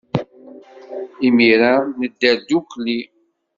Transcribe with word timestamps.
Imir-a, 1.27 1.73
nedder 1.99 2.35
ddukkli. 2.39 2.99